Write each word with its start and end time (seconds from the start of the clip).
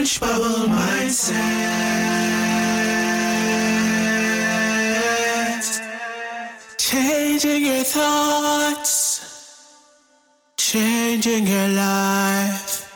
Church 0.00 0.20
Bubble 0.20 0.66
Mindset. 0.66 1.36
Changing 6.78 7.66
your 7.66 7.84
thoughts, 7.84 9.76
changing 10.56 11.46
your 11.46 11.68
life. 11.68 12.90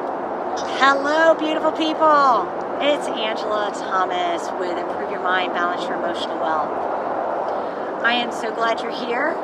Hello, 0.00 1.34
beautiful 1.38 1.70
people. 1.70 2.50
It's 2.80 3.06
Angela 3.06 3.70
Thomas 3.72 4.50
with 4.58 4.76
Improve 4.76 5.12
Your 5.12 5.22
Mind, 5.22 5.52
Balance 5.52 5.82
Your 5.82 5.94
Emotional 5.94 6.40
Wealth. 6.40 6.72
I 8.02 8.14
am 8.14 8.32
so 8.32 8.52
glad 8.52 8.80
you're 8.80 8.90
here, 8.90 9.36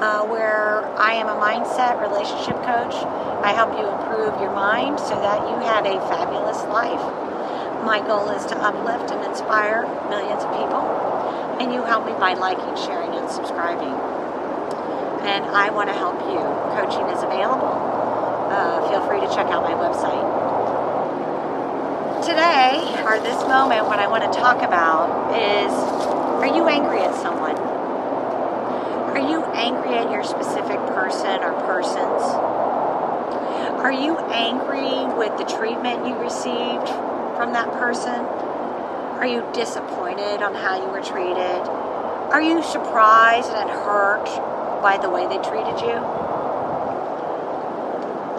uh, 0.00 0.24
where 0.24 0.84
I 0.96 1.12
am 1.14 1.28
a 1.28 1.36
mindset 1.36 2.00
relationship 2.00 2.56
coach. 2.64 2.96
I 3.44 3.52
help 3.52 3.76
you 3.76 3.84
improve 3.84 4.40
your 4.40 4.52
mind 4.52 4.98
so 4.98 5.16
that 5.20 5.44
you 5.48 5.56
have 5.64 5.84
a 5.84 6.00
fabulous 6.08 6.60
life. 6.72 7.04
My 7.84 8.00
goal 8.00 8.28
is 8.32 8.44
to 8.46 8.56
uplift 8.56 9.12
and 9.12 9.24
inspire 9.24 9.84
millions 10.08 10.44
of 10.44 10.50
people, 10.56 10.84
and 11.60 11.72
you 11.72 11.84
help 11.84 12.04
me 12.04 12.12
by 12.16 12.34
liking, 12.34 12.76
sharing, 12.76 13.12
and 13.16 13.28
subscribing. 13.30 13.92
And 15.24 15.44
I 15.52 15.68
want 15.70 15.88
to 15.88 15.96
help 15.96 16.16
you. 16.32 16.40
Coaching 16.76 17.04
is 17.12 17.22
available. 17.22 17.76
Uh, 18.48 18.88
feel 18.88 19.04
free 19.06 19.20
to 19.20 19.28
check 19.28 19.46
out 19.52 19.62
my 19.62 19.76
website 19.76 20.40
today, 22.22 22.84
or 23.04 23.18
this 23.18 23.40
moment, 23.48 23.86
what 23.86 23.98
I 23.98 24.06
want 24.06 24.22
to 24.22 24.38
talk 24.38 24.62
about 24.62 25.32
is 25.34 25.72
are 26.40 26.46
you 26.46 26.68
angry 26.68 27.00
at 27.00 27.14
someone? 27.14 27.59
Angry 29.60 29.98
at 29.98 30.10
your 30.10 30.24
specific 30.24 30.78
person 30.88 31.44
or 31.44 31.52
persons? 31.68 32.22
Are 33.84 33.92
you 33.92 34.16
angry 34.32 35.04
with 35.18 35.36
the 35.36 35.44
treatment 35.44 36.06
you 36.06 36.16
received 36.16 36.88
from 37.36 37.52
that 37.52 37.70
person? 37.72 38.24
Are 39.20 39.26
you 39.26 39.46
disappointed 39.52 40.40
on 40.40 40.54
how 40.54 40.80
you 40.80 40.90
were 40.90 41.02
treated? 41.02 41.60
Are 42.32 42.40
you 42.40 42.62
surprised 42.62 43.52
and 43.52 43.68
hurt 43.68 44.24
by 44.80 44.96
the 44.96 45.10
way 45.10 45.28
they 45.28 45.36
treated 45.44 45.78
you? 45.84 46.00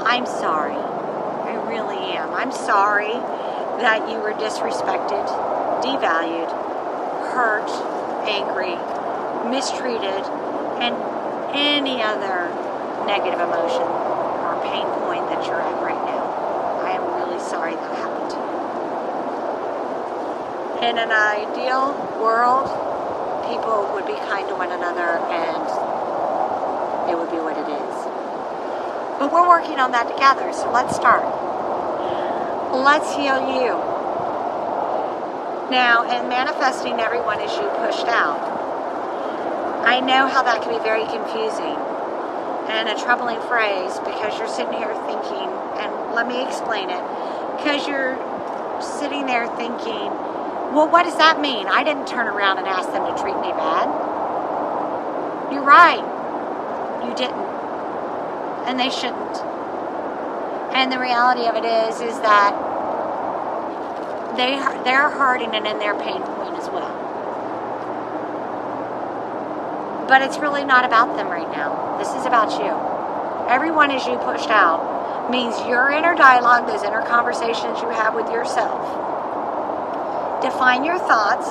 I'm 0.01 0.25
sorry. 0.25 0.73
I 0.73 1.53
really 1.69 2.17
am. 2.17 2.33
I'm 2.33 2.51
sorry 2.51 3.13
that 3.77 4.09
you 4.09 4.17
were 4.17 4.33
disrespected, 4.33 5.27
devalued, 5.85 6.49
hurt, 7.29 7.69
angry, 8.27 8.73
mistreated, 9.51 10.25
and 10.81 11.10
any 11.53 12.01
other 12.01 12.49
negative 13.05 13.39
emotion 13.39 13.83
or 13.83 14.59
pain 14.63 14.87
point 15.03 15.27
that 15.29 15.45
you're 15.45 15.61
at 15.61 15.81
right 15.81 15.99
now. 16.05 16.23
I 16.83 16.91
am 16.95 17.03
really 17.15 17.39
sorry 17.39 17.75
that 17.75 17.95
happened 17.97 18.29
to 18.31 18.37
you. 18.37 18.51
In 20.89 20.97
an 20.97 21.11
ideal 21.11 21.93
world, 22.21 22.69
people 23.49 23.89
would 23.93 24.07
be 24.07 24.15
kind 24.29 24.47
to 24.49 24.55
one 24.55 24.71
another 24.71 25.19
and 25.29 25.65
it 27.09 27.17
would 27.17 27.31
be 27.31 27.37
what 27.37 27.57
it 27.57 27.67
is. 27.67 27.95
But 29.19 29.31
we're 29.31 29.47
working 29.47 29.79
on 29.79 29.91
that 29.91 30.07
together, 30.09 30.51
so 30.53 30.71
let's 30.71 30.95
start. 30.95 31.21
Let's 32.73 33.13
heal 33.13 33.37
you. 33.53 33.77
Now, 35.69 36.03
in 36.03 36.27
manifesting 36.27 36.99
everyone 36.99 37.39
is 37.39 37.51
you 37.55 37.69
pushed 37.79 38.07
out, 38.07 38.60
I 39.91 39.99
know 39.99 40.23
how 40.25 40.41
that 40.43 40.63
can 40.63 40.71
be 40.71 40.79
very 40.79 41.03
confusing 41.03 41.75
and 42.71 42.87
a 42.87 42.95
troubling 42.95 43.43
phrase 43.51 43.99
because 44.07 44.39
you're 44.39 44.47
sitting 44.47 44.71
here 44.79 44.95
thinking, 45.03 45.51
and 45.75 46.15
let 46.15 46.31
me 46.31 46.39
explain 46.47 46.87
it, 46.87 47.03
because 47.59 47.83
you're 47.83 48.15
sitting 48.79 49.27
there 49.27 49.51
thinking, 49.59 50.07
well, 50.71 50.87
what 50.87 51.03
does 51.03 51.17
that 51.19 51.43
mean? 51.43 51.67
I 51.67 51.83
didn't 51.83 52.07
turn 52.07 52.25
around 52.31 52.59
and 52.59 52.71
ask 52.71 52.87
them 52.95 53.03
to 53.03 53.11
treat 53.19 53.35
me 53.43 53.51
bad. 53.51 53.91
You're 55.51 55.67
right. 55.67 55.99
You 57.03 57.11
didn't. 57.11 57.43
And 58.71 58.79
they 58.79 58.89
shouldn't. 58.89 59.37
And 60.71 60.87
the 60.87 60.99
reality 61.03 61.51
of 61.51 61.59
it 61.59 61.67
is, 61.67 61.99
is 61.99 62.15
that 62.23 62.55
they 64.39 64.55
they're 64.87 65.09
hurting 65.09 65.51
and 65.51 65.67
in 65.67 65.79
their 65.79 65.99
pain 65.99 66.23
point 66.23 66.55
as 66.55 66.69
well. 66.71 66.90
But 70.11 70.21
it's 70.23 70.39
really 70.39 70.65
not 70.65 70.83
about 70.83 71.15
them 71.15 71.29
right 71.29 71.49
now. 71.55 71.95
This 71.97 72.09
is 72.09 72.25
about 72.25 72.51
you. 72.59 72.75
Everyone 73.47 73.91
as 73.91 74.05
you 74.05 74.17
pushed 74.17 74.49
out 74.49 75.31
means 75.31 75.55
your 75.65 75.89
inner 75.89 76.15
dialogue, 76.15 76.67
those 76.67 76.83
inner 76.83 77.01
conversations 77.01 77.79
you 77.79 77.87
have 77.87 78.13
with 78.13 78.27
yourself, 78.27 78.83
define 80.43 80.83
your 80.83 80.99
thoughts, 80.99 81.47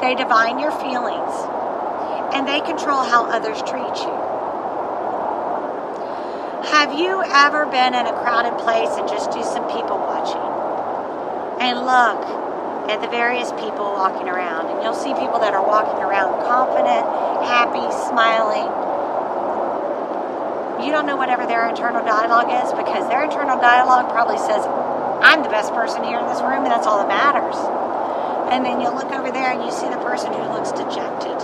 they 0.00 0.14
define 0.14 0.58
your 0.58 0.70
feelings, 0.72 1.36
and 2.32 2.48
they 2.48 2.62
control 2.62 3.04
how 3.04 3.28
others 3.28 3.60
treat 3.68 3.96
you. 4.00 4.16
Have 6.72 6.98
you 6.98 7.22
ever 7.28 7.66
been 7.66 7.92
in 7.92 8.06
a 8.06 8.12
crowded 8.24 8.56
place 8.64 8.96
and 8.96 9.06
just 9.06 9.30
do 9.32 9.42
some 9.44 9.68
people 9.68 9.98
watching? 10.00 10.40
And 11.60 11.84
look 11.84 12.41
at 12.90 13.00
the 13.00 13.08
various 13.08 13.52
people 13.60 13.86
walking 13.94 14.28
around, 14.28 14.66
and 14.66 14.82
you'll 14.82 14.98
see 14.98 15.14
people 15.14 15.38
that 15.38 15.54
are 15.54 15.64
walking 15.64 16.02
around 16.02 16.42
confident, 16.42 17.06
happy, 17.46 17.86
smiling. 18.10 18.66
You 20.82 20.90
don't 20.90 21.06
know 21.06 21.16
whatever 21.16 21.46
their 21.46 21.68
internal 21.68 22.02
dialogue 22.02 22.50
is 22.50 22.74
because 22.74 23.06
their 23.06 23.22
internal 23.22 23.54
dialogue 23.60 24.10
probably 24.10 24.38
says, 24.38 24.66
I'm 25.22 25.46
the 25.46 25.48
best 25.48 25.70
person 25.72 26.02
here 26.02 26.18
in 26.18 26.26
this 26.26 26.42
room, 26.42 26.66
and 26.66 26.72
that's 26.74 26.86
all 26.86 26.98
that 26.98 27.06
matters. 27.06 27.54
And 28.50 28.66
then 28.66 28.82
you 28.82 28.90
look 28.90 29.14
over 29.14 29.30
there 29.30 29.54
and 29.54 29.62
you 29.62 29.70
see 29.70 29.86
the 29.88 30.02
person 30.02 30.34
who 30.34 30.42
looks 30.50 30.74
dejected, 30.74 31.38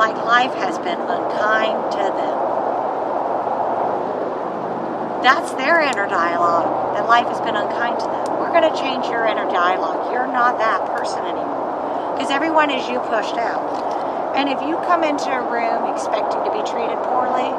like 0.00 0.16
life 0.24 0.56
has 0.56 0.80
been 0.80 0.98
unkind 0.98 1.92
to 1.92 2.04
them. 2.16 2.36
That's 5.22 5.52
their 5.60 5.84
inner 5.84 6.08
dialogue, 6.08 6.96
that 6.96 7.06
life 7.06 7.28
has 7.28 7.40
been 7.42 7.54
unkind 7.54 8.00
to 8.00 8.06
them. 8.06 8.37
Going 8.58 8.74
to 8.74 8.82
change 8.82 9.06
your 9.06 9.22
inner 9.22 9.46
dialogue. 9.54 10.10
You're 10.10 10.26
not 10.26 10.58
that 10.58 10.82
person 10.90 11.22
anymore. 11.22 12.18
Because 12.18 12.26
everyone 12.26 12.74
is 12.74 12.82
you 12.90 12.98
pushed 13.06 13.38
out. 13.38 13.62
And 14.34 14.50
if 14.50 14.58
you 14.66 14.74
come 14.82 15.06
into 15.06 15.30
a 15.30 15.46
room 15.46 15.86
expecting 15.94 16.42
to 16.42 16.50
be 16.50 16.58
treated 16.66 16.98
poorly, 17.06 17.54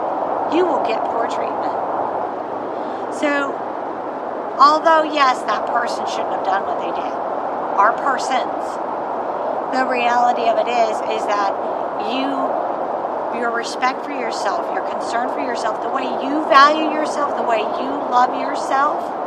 you 0.52 0.68
will 0.68 0.84
get 0.84 1.00
poor 1.08 1.24
treatment. 1.32 1.72
So, 3.16 3.56
although, 4.60 5.08
yes, 5.08 5.40
that 5.48 5.72
person 5.72 6.04
shouldn't 6.04 6.36
have 6.36 6.44
done 6.44 6.68
what 6.68 6.84
they 6.84 6.92
did, 6.92 7.16
our 7.80 7.96
persons, 8.04 8.60
the 9.72 9.88
reality 9.88 10.52
of 10.52 10.60
it 10.60 10.68
is, 10.68 11.00
is 11.16 11.24
that 11.31 11.56
you 12.12 12.28
your 13.40 13.56
respect 13.56 14.04
for 14.04 14.12
yourself, 14.12 14.68
your 14.76 14.84
concern 14.84 15.31
for 15.31 15.40
yourself, 15.40 15.80
the 15.80 15.96
way 15.96 16.04
you 16.28 16.44
value 16.52 16.92
yourself, 16.92 17.40
the 17.40 17.48
way 17.48 17.64
you 17.64 17.88
love 18.12 18.36
yourself 18.36 19.19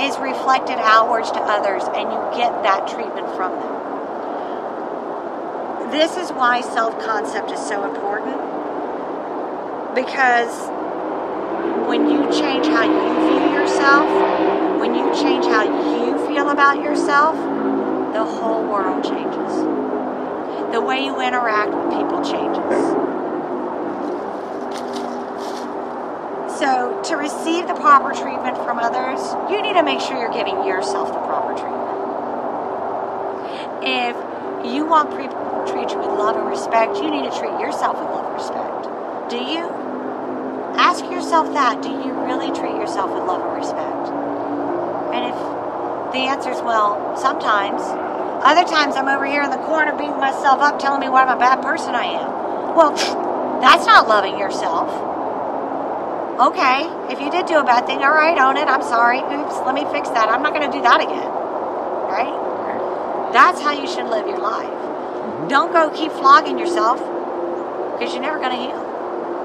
is 0.00 0.18
reflected 0.18 0.78
outwards 0.78 1.30
to 1.30 1.40
others, 1.40 1.82
and 1.94 2.10
you 2.10 2.18
get 2.36 2.50
that 2.62 2.88
treatment 2.88 3.28
from 3.36 3.52
them. 3.52 3.72
This 5.90 6.16
is 6.16 6.30
why 6.32 6.60
self 6.60 6.98
concept 7.04 7.50
is 7.50 7.60
so 7.60 7.84
important 7.84 8.36
because 9.94 10.68
when 11.86 12.10
you 12.10 12.24
change 12.32 12.66
how 12.66 12.82
you 12.82 13.14
view 13.28 13.52
yourself, 13.54 14.08
when 14.80 14.94
you 14.94 15.12
change 15.14 15.44
how 15.46 15.62
you 15.62 16.26
feel 16.26 16.50
about 16.50 16.78
yourself, 16.82 17.36
the 18.12 18.24
whole 18.24 18.64
world 18.64 19.04
changes 19.04 19.84
the 20.74 20.80
way 20.80 21.04
you 21.04 21.20
interact 21.20 21.72
with 21.72 21.92
people 21.92 22.18
changes. 22.24 22.82
So, 26.58 26.93
to 27.04 27.16
receive 27.16 27.68
the 27.68 27.74
proper 27.74 28.12
treatment 28.14 28.56
from 28.64 28.78
others, 28.78 29.20
you 29.50 29.60
need 29.60 29.74
to 29.74 29.82
make 29.82 30.00
sure 30.00 30.16
you're 30.16 30.32
giving 30.32 30.64
yourself 30.64 31.08
the 31.12 31.20
proper 31.20 31.52
treatment. 31.52 31.84
If 33.84 34.16
you 34.72 34.86
want 34.86 35.10
people 35.10 35.36
to 35.36 35.70
treat 35.70 35.90
you 35.92 35.98
with 35.98 36.16
love 36.16 36.36
and 36.36 36.48
respect, 36.48 36.96
you 36.96 37.10
need 37.10 37.30
to 37.30 37.34
treat 37.36 37.52
yourself 37.60 38.00
with 38.00 38.08
love 38.08 38.24
and 38.24 38.34
respect. 38.34 38.88
Do 39.28 39.36
you? 39.36 39.68
Ask 40.80 41.04
yourself 41.04 41.52
that. 41.52 41.82
Do 41.82 41.90
you 41.90 42.12
really 42.24 42.48
treat 42.56 42.74
yourself 42.74 43.12
with 43.12 43.24
love 43.24 43.44
and 43.44 43.52
respect? 43.52 44.08
And 45.12 45.28
if 45.28 45.36
the 46.16 46.24
answer 46.32 46.50
is 46.50 46.62
well, 46.62 47.16
sometimes, 47.16 47.82
other 48.44 48.64
times 48.64 48.96
I'm 48.96 49.08
over 49.08 49.26
here 49.26 49.42
in 49.42 49.50
the 49.50 49.60
corner 49.68 49.92
beating 49.92 50.16
myself 50.16 50.60
up, 50.60 50.78
telling 50.78 51.00
me 51.00 51.08
what 51.08 51.28
a 51.28 51.36
bad 51.36 51.60
person 51.62 51.94
I 51.94 52.04
am. 52.04 52.74
Well, 52.74 52.90
that's 53.60 53.86
not 53.86 54.08
loving 54.08 54.38
yourself. 54.38 55.13
Okay, 56.34 56.82
if 57.14 57.20
you 57.20 57.30
did 57.30 57.46
do 57.46 57.58
a 57.58 57.64
bad 57.64 57.86
thing, 57.86 58.02
all 58.02 58.10
right, 58.10 58.34
own 58.36 58.56
it. 58.56 58.66
I'm 58.66 58.82
sorry. 58.82 59.22
Oops, 59.22 59.54
let 59.62 59.74
me 59.74 59.86
fix 59.94 60.10
that. 60.10 60.26
I'm 60.28 60.42
not 60.42 60.52
going 60.52 60.66
to 60.66 60.76
do 60.76 60.82
that 60.82 60.98
again. 60.98 61.30
Right? 62.10 63.30
That's 63.30 63.62
how 63.62 63.70
you 63.70 63.86
should 63.86 64.10
live 64.10 64.26
your 64.26 64.42
life. 64.42 64.66
Mm-hmm. 64.66 65.46
Don't 65.46 65.70
go 65.70 65.90
keep 65.94 66.10
flogging 66.10 66.58
yourself 66.58 66.98
because 67.94 68.10
you're 68.10 68.22
never 68.22 68.42
going 68.42 68.50
to 68.50 68.58
heal. 68.58 68.82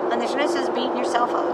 And 0.10 0.20
there's 0.20 0.34
no 0.34 0.50
sense 0.50 0.66
beating 0.70 0.98
yourself 0.98 1.30
up. 1.30 1.54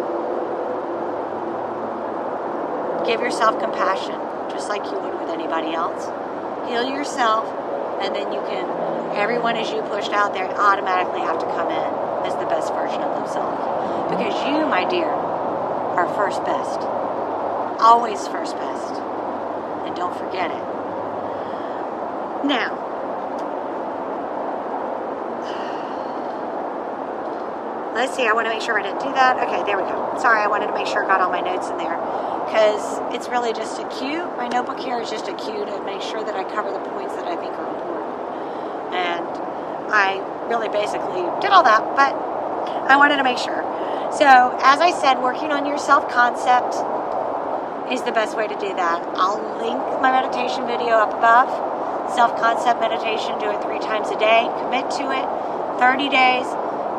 Give 3.04 3.20
yourself 3.20 3.60
compassion, 3.60 4.16
just 4.56 4.70
like 4.72 4.88
you 4.88 4.96
would 4.96 5.20
with 5.20 5.36
anybody 5.36 5.76
else. 5.76 6.08
Heal 6.72 6.88
yourself, 6.88 7.44
and 8.00 8.16
then 8.16 8.32
you 8.32 8.40
can, 8.48 8.64
everyone 9.20 9.58
as 9.58 9.70
you 9.70 9.84
pushed 9.92 10.12
out 10.16 10.34
there 10.34 10.48
automatically 10.56 11.20
have 11.28 11.40
to 11.40 11.46
come 11.60 11.68
in 11.68 11.92
as 12.24 12.34
the 12.40 12.48
best 12.48 12.72
version 12.72 13.04
of 13.04 13.20
themselves. 13.20 13.60
Because 14.10 14.36
you, 14.48 14.66
my 14.66 14.88
dear, 14.90 15.25
are 15.96 16.08
first 16.16 16.44
best. 16.44 16.80
Always 17.80 18.28
first 18.28 18.56
best. 18.58 18.94
And 19.88 19.96
don't 19.96 20.16
forget 20.18 20.52
it. 20.52 20.64
Now, 22.46 22.76
let's 27.96 28.16
see, 28.16 28.28
I 28.28 28.34
want 28.34 28.46
to 28.46 28.54
make 28.54 28.62
sure 28.62 28.80
I 28.80 28.84
didn't 28.84 29.02
do 29.02 29.12
that. 29.14 29.40
Okay, 29.48 29.64
there 29.66 29.78
we 29.78 29.84
go. 29.84 30.20
Sorry, 30.20 30.42
I 30.42 30.48
wanted 30.48 30.68
to 30.68 30.74
make 30.74 30.86
sure 30.86 31.04
I 31.04 31.08
got 31.08 31.22
all 31.22 31.32
my 31.32 31.42
notes 31.42 31.70
in 31.70 31.78
there 31.78 31.98
because 32.46 33.00
it's 33.16 33.28
really 33.28 33.52
just 33.54 33.80
a 33.80 33.88
cue. 33.90 34.24
My 34.38 34.48
notebook 34.48 34.80
here 34.80 35.02
is 35.02 35.10
just 35.10 35.28
a 35.28 35.36
cue 35.36 35.66
to 35.66 35.84
make 35.84 36.02
sure 36.02 36.24
that 36.24 36.36
I 36.36 36.44
cover 36.44 36.72
the 36.72 36.84
points 36.92 37.16
that 37.16 37.26
I 37.26 37.36
think 37.36 37.52
are 37.56 37.68
important. 37.68 38.16
And 38.94 39.26
I 39.92 40.22
really 40.48 40.70
basically 40.70 41.24
did 41.42 41.52
all 41.52 41.64
that, 41.64 41.82
but 41.96 42.14
I 42.88 42.96
wanted 42.96 43.18
to 43.18 43.24
make 43.24 43.38
sure. 43.38 43.64
So, 44.16 44.56
as 44.64 44.80
I 44.80 44.96
said, 44.96 45.20
working 45.20 45.52
on 45.52 45.66
your 45.66 45.78
self 45.78 46.08
concept 46.08 46.80
is 47.92 48.00
the 48.08 48.16
best 48.16 48.32
way 48.40 48.48
to 48.48 48.56
do 48.56 48.72
that. 48.72 49.04
I'll 49.20 49.44
link 49.60 49.76
my 50.00 50.08
meditation 50.08 50.64
video 50.64 50.96
up 50.96 51.12
above. 51.12 51.52
Self 52.16 52.40
concept 52.40 52.80
meditation, 52.80 53.36
do 53.44 53.52
it 53.52 53.60
three 53.60 53.84
times 53.84 54.08
a 54.08 54.16
day. 54.16 54.48
Commit 54.64 54.88
to 55.04 55.12
it. 55.12 55.28
30 55.84 56.08
days, 56.08 56.48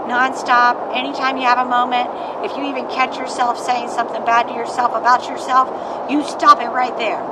nonstop. 0.04 0.76
Anytime 0.92 1.40
you 1.40 1.48
have 1.48 1.56
a 1.56 1.64
moment, 1.64 2.04
if 2.44 2.52
you 2.52 2.68
even 2.68 2.84
catch 2.92 3.16
yourself 3.16 3.56
saying 3.64 3.88
something 3.88 4.20
bad 4.28 4.48
to 4.48 4.54
yourself 4.54 4.92
about 4.92 5.24
yourself, 5.24 5.72
you 6.12 6.20
stop 6.20 6.60
it 6.60 6.68
right 6.68 6.92
there. 7.00 7.24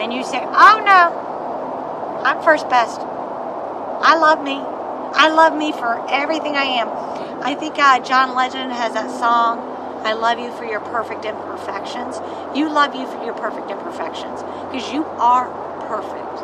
And 0.00 0.08
you 0.08 0.24
say, 0.24 0.40
Oh 0.40 0.80
no, 0.80 2.24
I'm 2.24 2.40
first 2.40 2.64
best. 2.72 2.96
I 2.96 4.16
love 4.16 4.40
me. 4.40 4.56
I 5.12 5.28
love 5.28 5.52
me 5.52 5.72
for 5.72 6.00
everything 6.08 6.56
I 6.56 6.80
am. 6.80 7.31
I 7.44 7.56
think 7.56 7.76
uh, 7.76 7.98
John 7.98 8.36
Legend 8.36 8.70
has 8.70 8.94
that 8.94 9.10
song, 9.10 9.58
I 10.06 10.12
love 10.12 10.38
you 10.38 10.52
for 10.52 10.64
your 10.64 10.78
perfect 10.78 11.24
imperfections. 11.24 12.18
You 12.56 12.70
love 12.70 12.94
you 12.94 13.04
for 13.06 13.24
your 13.24 13.34
perfect 13.34 13.68
imperfections 13.68 14.42
because 14.70 14.92
you 14.92 15.04
are 15.18 15.50
perfect, 15.88 16.42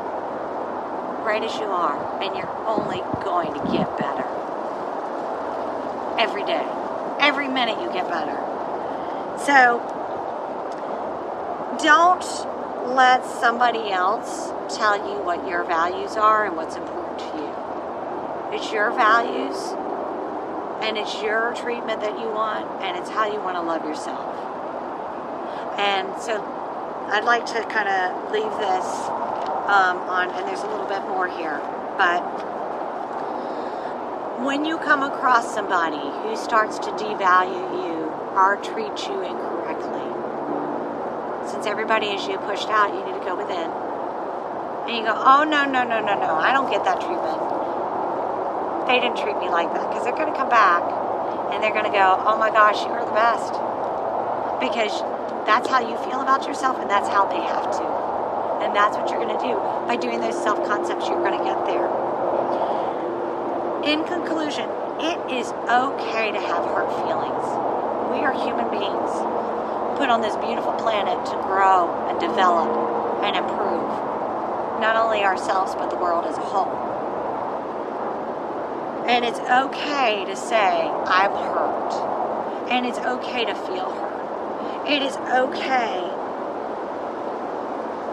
right 1.24 1.42
as 1.42 1.54
you 1.54 1.66
are, 1.66 1.98
and 2.20 2.36
you're 2.36 2.50
only 2.66 2.98
going 3.22 3.54
to 3.54 3.60
get 3.70 3.86
better. 3.96 4.26
Every 6.18 6.42
day, 6.42 6.66
every 7.20 7.46
minute 7.46 7.80
you 7.80 7.92
get 7.92 8.08
better. 8.08 8.38
So 9.46 9.78
don't 11.78 12.26
let 12.94 13.24
somebody 13.24 13.90
else 13.90 14.50
tell 14.76 14.96
you 14.96 15.22
what 15.22 15.46
your 15.46 15.62
values 15.62 16.16
are 16.16 16.46
and 16.46 16.56
what's 16.56 16.74
important 16.74 17.18
to 17.20 17.36
you. 17.38 18.58
It's 18.58 18.72
your 18.72 18.90
values 18.90 19.74
and 20.80 20.96
it's 20.96 21.20
your 21.22 21.54
treatment 21.54 22.00
that 22.00 22.18
you 22.18 22.28
want 22.30 22.66
and 22.82 22.96
it's 22.96 23.10
how 23.10 23.30
you 23.30 23.40
want 23.40 23.56
to 23.56 23.62
love 23.62 23.84
yourself. 23.84 24.34
And 25.78 26.08
so 26.20 26.42
I'd 27.10 27.24
like 27.24 27.46
to 27.46 27.64
kind 27.70 27.88
of 27.88 28.32
leave 28.32 28.50
this 28.58 28.86
um, 29.68 29.98
on, 30.08 30.30
and 30.30 30.46
there's 30.48 30.62
a 30.62 30.70
little 30.70 30.86
bit 30.86 31.02
more 31.08 31.28
here, 31.28 31.60
but 31.96 32.20
when 34.44 34.64
you 34.64 34.78
come 34.78 35.02
across 35.02 35.52
somebody 35.52 35.98
who 36.22 36.36
starts 36.36 36.78
to 36.78 36.90
devalue 36.92 37.68
you 37.84 38.06
or 38.38 38.56
treat 38.62 38.94
you 39.08 39.20
incorrectly, 39.22 40.08
since 41.50 41.66
everybody 41.66 42.06
is 42.06 42.26
you 42.26 42.38
pushed 42.38 42.68
out, 42.68 42.94
you 42.94 43.04
need 43.04 43.18
to 43.18 43.24
go 43.24 43.34
within. 43.36 43.70
And 44.86 44.96
you 44.96 45.02
go, 45.02 45.14
oh, 45.16 45.44
no, 45.44 45.64
no, 45.64 45.82
no, 45.82 46.00
no, 46.00 46.14
no, 46.14 46.34
I 46.36 46.52
don't 46.52 46.70
get 46.70 46.84
that 46.84 47.00
treatment. 47.00 47.47
They 48.88 49.04
didn't 49.04 49.20
treat 49.20 49.36
me 49.36 49.52
like 49.52 49.68
that 49.76 49.84
because 49.92 50.08
they're 50.08 50.16
going 50.16 50.32
to 50.32 50.38
come 50.38 50.48
back 50.48 50.80
and 51.52 51.60
they're 51.60 51.76
going 51.76 51.84
to 51.84 51.92
go, 51.92 52.16
oh 52.24 52.40
my 52.40 52.48
gosh, 52.48 52.80
you 52.80 52.88
are 52.88 53.04
the 53.04 53.12
best. 53.12 53.52
Because 54.64 55.04
that's 55.44 55.68
how 55.68 55.84
you 55.84 55.92
feel 56.08 56.24
about 56.24 56.48
yourself 56.48 56.80
and 56.80 56.88
that's 56.88 57.08
how 57.08 57.28
they 57.28 57.40
have 57.44 57.68
to. 57.68 57.84
And 58.64 58.72
that's 58.72 58.96
what 58.96 59.12
you're 59.12 59.20
going 59.20 59.36
to 59.36 59.44
do. 59.44 59.60
By 59.84 60.00
doing 60.00 60.24
those 60.24 60.40
self 60.40 60.64
concepts, 60.64 61.04
you're 61.04 61.20
going 61.20 61.36
to 61.36 61.44
get 61.44 61.60
there. 61.68 61.84
In 63.84 64.08
conclusion, 64.08 64.64
it 65.04 65.20
is 65.36 65.52
okay 65.68 66.32
to 66.32 66.40
have 66.40 66.64
hurt 66.72 66.88
feelings. 67.04 67.44
We 68.08 68.24
are 68.24 68.32
human 68.32 68.72
beings 68.72 69.12
put 70.00 70.08
on 70.08 70.22
this 70.22 70.36
beautiful 70.36 70.72
planet 70.80 71.18
to 71.26 71.36
grow 71.44 71.90
and 72.08 72.16
develop 72.20 72.70
and 73.20 73.36
improve 73.36 73.82
not 74.80 74.96
only 74.96 75.20
ourselves 75.24 75.74
but 75.74 75.90
the 75.90 75.96
world 75.96 76.24
as 76.24 76.38
a 76.38 76.40
whole. 76.40 76.87
And 79.08 79.24
it's 79.24 79.38
okay 79.40 80.26
to 80.26 80.36
say, 80.36 80.84
I'm 80.84 81.32
hurt. 81.32 82.68
And 82.70 82.84
it's 82.84 82.98
okay 82.98 83.46
to 83.46 83.54
feel 83.54 83.90
hurt. 83.90 84.86
It 84.86 85.02
is 85.02 85.16
okay 85.16 86.04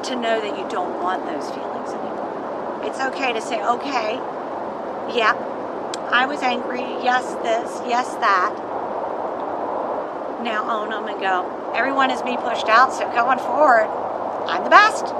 to 0.07 0.15
know 0.15 0.39
that 0.39 0.57
you 0.57 0.65
don't 0.69 1.03
want 1.03 1.25
those 1.25 1.51
feelings 1.51 1.89
anymore. 1.89 2.81
It's 2.85 2.99
okay 3.11 3.33
to 3.33 3.41
say, 3.41 3.61
okay, 3.61 4.15
yeah, 5.11 5.35
I 6.11 6.25
was 6.27 6.41
angry, 6.41 6.87
yes, 7.03 7.25
this, 7.43 7.81
yes, 7.89 8.07
that. 8.23 8.55
Now 10.43 10.63
own 10.69 10.91
them 10.91 11.07
and 11.07 11.19
go, 11.19 11.73
everyone 11.75 12.09
is 12.09 12.23
me 12.23 12.37
pushed 12.37 12.69
out, 12.69 12.93
so 12.93 13.03
going 13.11 13.39
forward, 13.39 13.91
I'm 14.47 14.63
the 14.63 14.69
best. 14.69 15.11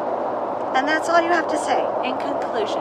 And 0.77 0.87
that's 0.87 1.09
all 1.09 1.21
you 1.21 1.29
have 1.29 1.49
to 1.49 1.57
say. 1.57 1.83
In 2.07 2.15
conclusion, 2.15 2.79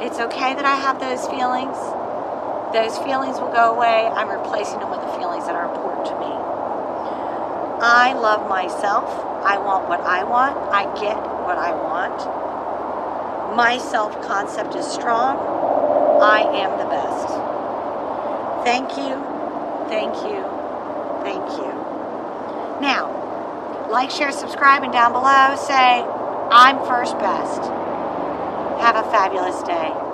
it's 0.00 0.20
okay 0.20 0.54
that 0.54 0.64
I 0.64 0.76
have 0.76 1.00
those 1.00 1.26
feelings. 1.26 2.03
Those 2.74 2.98
feelings 2.98 3.38
will 3.38 3.54
go 3.54 3.70
away. 3.70 4.10
I'm 4.10 4.28
replacing 4.28 4.80
them 4.80 4.90
with 4.90 4.98
the 4.98 5.12
feelings 5.14 5.46
that 5.46 5.54
are 5.54 5.70
important 5.70 6.06
to 6.10 6.14
me. 6.18 6.26
I 6.26 8.18
love 8.18 8.48
myself. 8.48 9.06
I 9.46 9.58
want 9.58 9.88
what 9.88 10.00
I 10.00 10.24
want. 10.24 10.58
I 10.74 10.82
get 10.98 11.14
what 11.46 11.56
I 11.56 11.70
want. 11.70 12.18
My 13.54 13.78
self 13.78 14.20
concept 14.26 14.74
is 14.74 14.84
strong. 14.84 15.38
I 16.20 16.42
am 16.50 16.74
the 16.82 16.90
best. 16.90 17.28
Thank 18.66 18.98
you. 18.98 19.22
Thank 19.86 20.18
you. 20.26 20.42
Thank 21.22 21.46
you. 21.54 21.70
Now, 22.82 23.86
like, 23.88 24.10
share, 24.10 24.32
subscribe, 24.32 24.82
and 24.82 24.92
down 24.92 25.12
below 25.12 25.54
say, 25.54 26.02
I'm 26.50 26.84
first 26.88 27.16
best. 27.20 27.62
Have 28.82 28.96
a 28.96 29.08
fabulous 29.12 29.62
day. 29.62 30.13